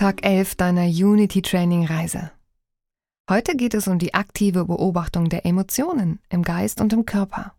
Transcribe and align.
Tag 0.00 0.24
11 0.24 0.54
deiner 0.54 0.86
Unity 0.86 1.42
Training 1.42 1.84
Reise. 1.84 2.30
Heute 3.28 3.54
geht 3.54 3.74
es 3.74 3.86
um 3.86 3.98
die 3.98 4.14
aktive 4.14 4.64
Beobachtung 4.64 5.28
der 5.28 5.44
Emotionen 5.44 6.20
im 6.30 6.42
Geist 6.42 6.80
und 6.80 6.94
im 6.94 7.04
Körper. 7.04 7.54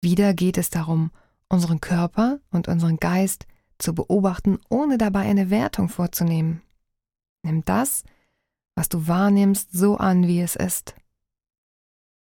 Wieder 0.00 0.34
geht 0.34 0.58
es 0.58 0.70
darum, 0.70 1.12
unseren 1.48 1.80
Körper 1.80 2.40
und 2.50 2.66
unseren 2.66 2.96
Geist 2.96 3.46
zu 3.78 3.94
beobachten, 3.94 4.58
ohne 4.70 4.98
dabei 4.98 5.20
eine 5.20 5.50
Wertung 5.50 5.88
vorzunehmen. 5.88 6.62
Nimm 7.44 7.64
das, 7.64 8.02
was 8.74 8.88
du 8.88 9.06
wahrnimmst, 9.06 9.70
so 9.70 9.98
an, 9.98 10.26
wie 10.26 10.40
es 10.40 10.56
ist. 10.56 10.96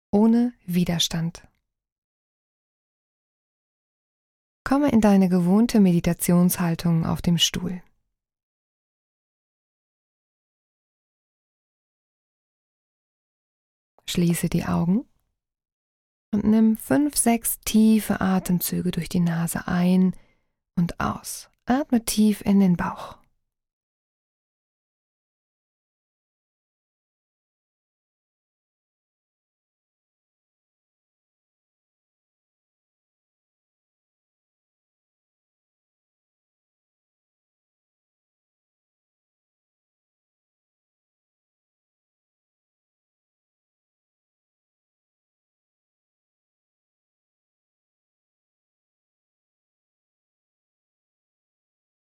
Ohne 0.09 0.54
Widerstand. 0.66 1.45
Komme 4.63 4.90
in 4.90 5.02
deine 5.02 5.27
gewohnte 5.27 5.82
Meditationshaltung 5.82 7.05
auf 7.05 7.21
dem 7.21 7.38
Stuhl. 7.38 7.82
Schließe 14.09 14.49
die 14.49 14.66
Augen 14.66 15.05
und 16.31 16.45
nimm 16.45 16.77
fünf, 16.77 17.17
sechs 17.17 17.59
tiefe 17.61 18.21
Atemzüge 18.21 18.91
durch 18.91 19.09
die 19.09 19.20
Nase 19.20 19.67
ein 19.67 20.15
und 20.76 20.99
aus. 20.99 21.49
Atme 21.65 22.05
tief 22.05 22.41
in 22.41 22.59
den 22.59 22.77
Bauch. 22.77 23.17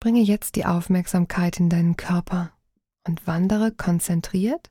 Bringe 0.05 0.21
jetzt 0.21 0.55
die 0.55 0.65
Aufmerksamkeit 0.65 1.59
in 1.59 1.67
deinen 1.67 1.97
Körper 1.97 2.51
und 3.07 3.25
wandere 3.25 3.71
konzentriert 3.71 4.69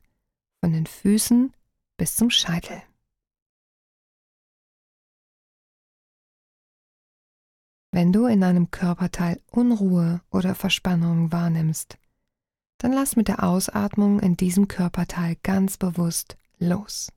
von 0.60 0.72
den 0.72 0.86
Füßen 0.86 1.52
bis 1.96 2.14
zum 2.14 2.30
Scheitel. 2.30 2.80
Wenn 7.90 8.12
du 8.12 8.26
in 8.26 8.44
einem 8.44 8.70
Körperteil 8.70 9.42
Unruhe 9.50 10.20
oder 10.30 10.54
Verspannung 10.54 11.32
wahrnimmst, 11.32 11.98
dann 12.78 12.92
lass 12.92 13.16
mit 13.16 13.26
der 13.26 13.42
Ausatmung 13.42 14.20
in 14.20 14.36
diesem 14.36 14.68
Körperteil 14.68 15.36
ganz 15.42 15.78
bewusst 15.78 16.36
los. 16.58 17.10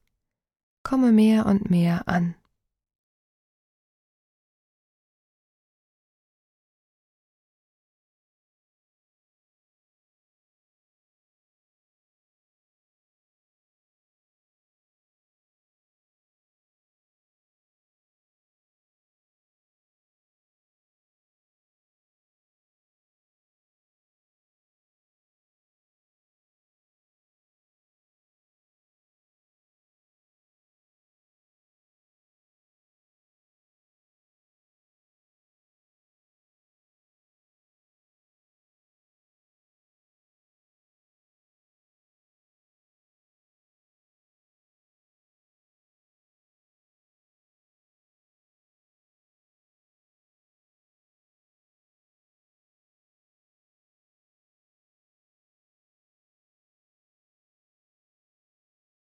Komme 0.82 1.12
mehr 1.12 1.45
und 1.45 1.70
mehr 1.70 2.08
an. 2.08 2.34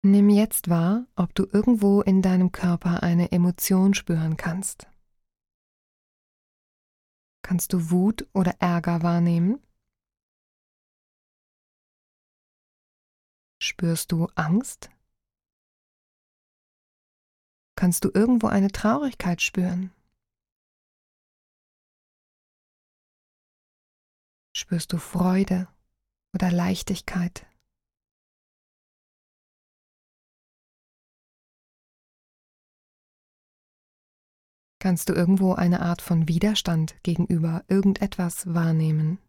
Nimm 0.02 0.30
jetzt 0.30 0.70
wahr, 0.70 1.08
ob 1.18 1.36
du 1.36 1.46
irgendwo 1.52 2.02
in 2.02 2.22
deinem 2.22 2.54
Körper 2.54 3.04
eine 3.04 3.34
Emotion 3.34 3.94
spüren 3.94 4.38
kannst. 4.38 4.88
Kannst 7.42 7.74
du 7.74 7.92
Wut 7.92 8.26
oder 8.34 8.56
Ärger 8.59 9.04
wahrnehmen? 9.04 9.62
Spürst 13.62 14.14
du 14.14 14.28
Angst? 14.36 14.90
Kannst 17.76 18.06
du 18.06 18.12
irgendwo 18.14 18.48
eine 18.48 18.72
Traurigkeit 18.72 19.42
spüren? 19.42 19.92
Spürst 24.56 24.94
du 24.94 24.98
Freude 24.98 25.68
oder 26.34 26.52
Leichtigkeit? 26.52 27.49
Kannst 34.81 35.09
du 35.09 35.13
irgendwo 35.13 35.53
eine 35.53 35.81
Art 35.81 36.01
von 36.01 36.29
Widerstand 36.29 36.95
gegenüber 37.03 37.66
irgendetwas 37.67 38.53
wahrnehmen? 38.53 39.19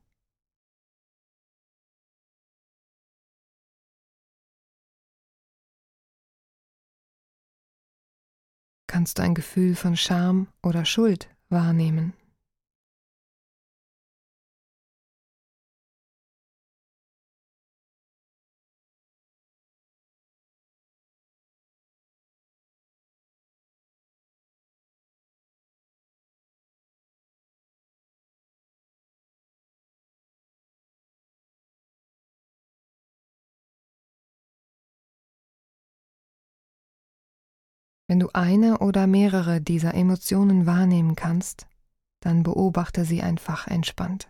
Kannst 8.87 9.19
du 9.19 9.23
ein 9.23 9.35
Gefühl 9.35 9.75
von 9.75 9.97
Scham 9.97 10.47
oder 10.63 10.85
Schuld 10.85 11.29
wahrnehmen? 11.49 12.13
Wenn 38.11 38.19
du 38.19 38.31
eine 38.35 38.79
oder 38.79 39.07
mehrere 39.07 39.61
dieser 39.61 39.95
Emotionen 39.95 40.67
wahrnehmen 40.67 41.15
kannst, 41.15 41.69
dann 42.19 42.43
beobachte 42.43 43.05
sie 43.05 43.23
einfach 43.23 43.69
entspannt. 43.69 44.29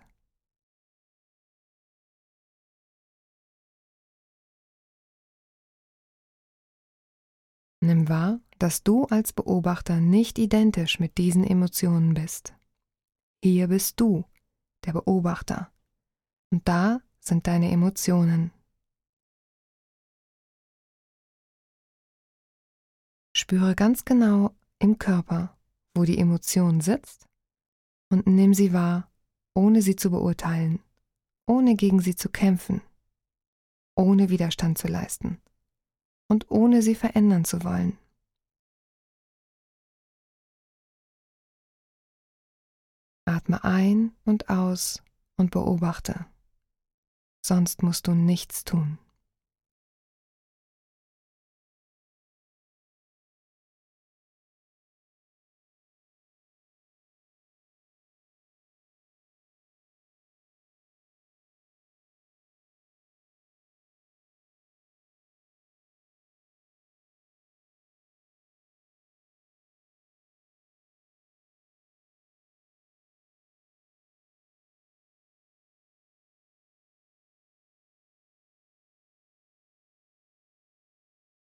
Nimm 7.83 8.11
wahr, 8.11 8.41
dass 8.59 8.83
du 8.83 9.07
als 9.07 9.33
Beobachter 9.33 9.99
nicht 9.99 10.39
identisch 10.39 11.01
mit 11.01 11.17
diesen 11.17 11.43
Emotionen 11.43 12.13
bist. 12.13 12.53
Hier 13.43 13.69
bist 13.69 13.99
du, 13.99 14.27
der 14.85 14.93
Beobachter, 14.93 15.73
und 16.53 16.69
da 16.69 17.01
sind 17.19 17.47
deine 17.47 17.71
Emotionen. 17.71 18.53
Spüre 23.41 23.75
ganz 23.75 24.05
genau 24.05 24.55
im 24.81 24.99
Körper, 24.99 25.57
wo 25.95 26.05
die 26.05 26.19
Emotion 26.19 26.83
sitzt 26.83 27.27
und 28.11 28.27
nimm 28.27 28.53
sie 28.53 28.75
wahr, 28.75 29.11
ohne 29.55 29.81
sie 29.81 29.97
zu 29.97 30.11
beurteilen, 30.11 30.83
ohne 31.47 31.75
gegen 31.75 32.03
sie 32.03 32.15
zu 32.15 32.29
kämpfen, 32.29 32.83
ohne 33.97 34.29
Widerstand 34.29 34.77
zu 34.77 34.89
leisten 34.89 35.41
und 36.29 36.51
ohne 36.51 36.83
sie 36.83 36.95
verändern 36.95 37.47
zu 37.47 37.65
wollen. 37.65 37.97
Atme 43.25 43.65
ein 43.65 44.15
und 44.27 44.51
aus 44.51 45.03
und 45.39 45.51
beobachte, 45.51 46.27
sonst 47.43 47.83
musst 47.83 48.07
du 48.07 48.13
nichts 48.13 48.65
tun. 48.65 48.99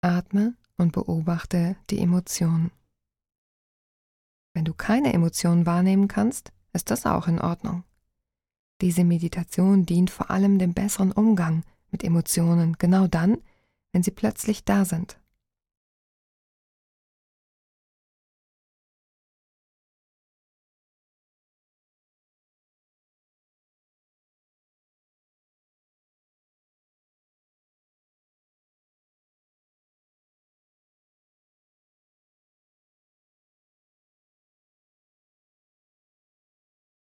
Atme 0.07 0.55
und 0.77 0.93
beobachte 0.93 1.77
die 1.91 1.99
Emotionen. 1.99 2.71
Wenn 4.55 4.65
du 4.65 4.73
keine 4.73 5.13
Emotionen 5.13 5.67
wahrnehmen 5.67 6.07
kannst, 6.09 6.53
ist 6.73 6.91
das 6.91 7.07
auch 7.07 7.27
in 7.27 7.41
Ordnung. 7.41 7.83
Diese 8.81 9.05
Meditation 9.05 9.85
dient 9.85 10.11
vor 10.11 10.31
allem 10.31 10.59
dem 10.59 10.75
besseren 10.75 11.13
Umgang 11.13 11.65
mit 11.91 12.05
Emotionen, 12.05 12.77
genau 12.79 13.07
dann, 13.07 13.39
wenn 13.93 14.03
sie 14.03 14.11
plötzlich 14.13 14.65
da 14.65 14.85
sind. 14.85 15.19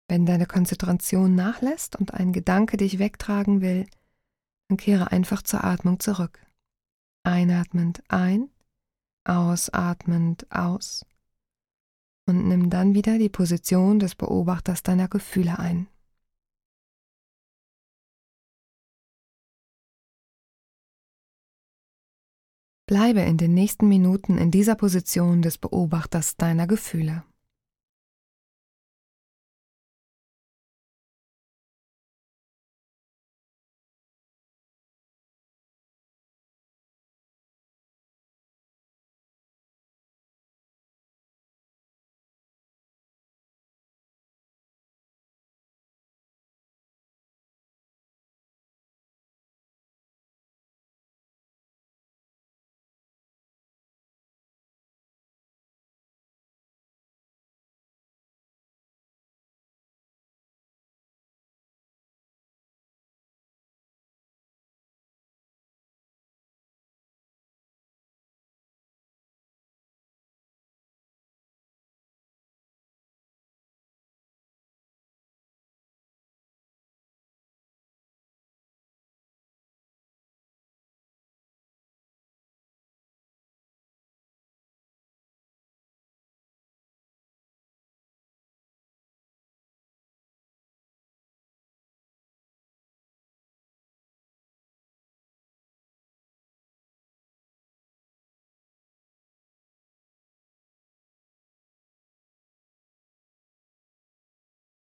Wenn 0.09 0.25
deine 0.25 0.45
Konzentration 0.45 1.35
nachlässt 1.35 1.95
und 1.97 2.13
ein 2.13 2.31
Gedanke 2.31 2.77
dich 2.77 2.97
wegtragen 2.97 3.61
will, 3.61 3.87
dann 4.69 4.77
kehre 4.77 5.11
einfach 5.11 5.41
zur 5.41 5.63
Atmung 5.63 5.99
zurück. 5.99 6.39
Einatmend 7.23 8.01
ein, 8.07 8.49
ausatmend 9.25 10.49
aus 10.49 11.05
und 12.27 12.47
nimm 12.47 12.69
dann 12.69 12.93
wieder 12.93 13.17
die 13.17 13.29
Position 13.29 13.99
des 13.99 14.15
Beobachters 14.15 14.83
deiner 14.83 15.07
Gefühle 15.07 15.59
ein. 15.59 15.87
Bleibe 22.85 23.19
in 23.21 23.37
den 23.37 23.53
nächsten 23.53 23.89
Minuten 23.89 24.37
in 24.37 24.49
dieser 24.49 24.75
Position 24.75 25.41
des 25.41 25.57
Beobachters 25.57 26.37
deiner 26.37 26.67
Gefühle. 26.67 27.25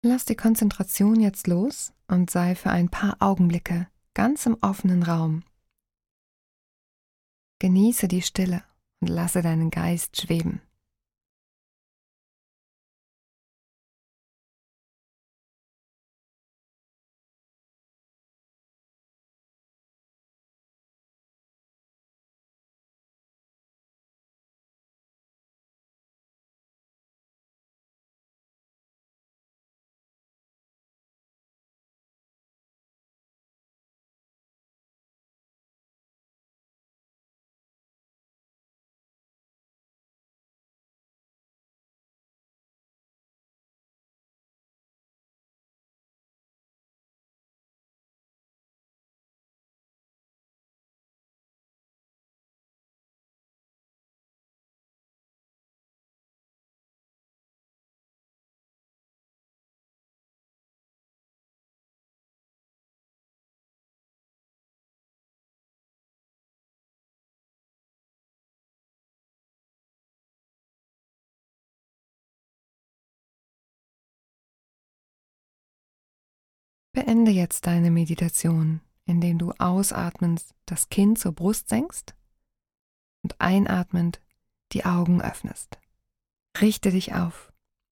Lass 0.08 0.24
die 0.24 0.36
Konzentration 0.36 1.20
jetzt 1.20 1.48
los 1.48 1.92
und 2.08 2.30
sei 2.30 2.54
für 2.54 2.70
ein 2.70 2.90
paar 2.90 3.18
Augenblicke 3.22 3.88
ganz 4.14 4.46
im 4.46 4.56
offenen 4.62 5.02
Raum. 5.02 5.42
Genieße 7.58 8.08
die 8.08 8.22
Stille 8.22 8.62
und 9.00 9.08
lasse 9.08 9.42
deinen 9.42 9.72
Geist 9.72 10.22
schweben. 10.22 10.62
Beende 76.96 77.30
jetzt 77.30 77.68
deine 77.68 77.92
Meditation, 77.92 78.80
indem 79.06 79.38
du 79.38 79.52
ausatmend 79.60 80.42
das 80.66 80.88
Kinn 80.88 81.18
zur 81.18 81.34
Brust 81.34 81.68
senkst 81.68 82.16
und 83.22 83.36
einatmend 83.40 84.22
die 84.72 84.86
Augen 84.86 85.22
öffnest. 85.22 85.78
Richte 86.60 86.92
dich 86.92 87.14
auf. 87.14 87.52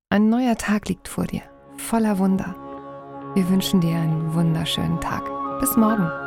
Ein 0.09 0.29
neuer 0.29 0.57
Tag 0.57 0.87
liegt 0.87 1.09
vor 1.09 1.27
dir, 1.27 1.43
voller 1.75 2.17
Wunder. 2.17 2.55
Wir 3.35 3.49
wünschen 3.49 3.81
dir 3.81 3.97
einen 3.97 4.33
wunderschönen 4.33 5.01
Tag. 5.01 5.29
Bis 5.59 5.75
morgen. 5.75 6.22